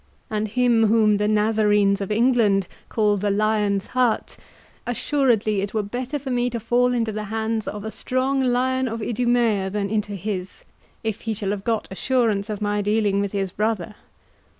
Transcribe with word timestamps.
And 0.31 0.47
him 0.47 0.87
whom 0.87 1.17
the 1.17 1.27
Nazarenes 1.27 2.01
of 2.01 2.09
England 2.11 2.67
call 2.89 3.17
the 3.17 3.29
Lion's 3.29 3.85
Heart, 3.93 4.35
assuredly 4.87 5.61
it 5.61 5.75
were 5.75 5.83
better 5.83 6.17
for 6.17 6.31
me 6.31 6.49
to 6.49 6.59
fall 6.59 6.91
into 6.95 7.11
the 7.11 7.25
hands 7.25 7.67
of 7.67 7.85
a 7.85 7.91
strong 7.91 8.41
lion 8.41 8.87
of 8.87 9.03
Idumea 9.03 9.69
than 9.69 9.91
into 9.91 10.13
his, 10.13 10.63
if 11.03 11.21
he 11.21 11.35
shall 11.35 11.51
have 11.51 11.63
got 11.63 11.87
assurance 11.91 12.49
of 12.49 12.61
my 12.61 12.81
dealing 12.81 13.19
with 13.21 13.31
his 13.33 13.51
brother. 13.51 13.93